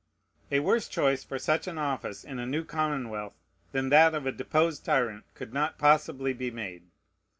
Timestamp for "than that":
3.71-4.15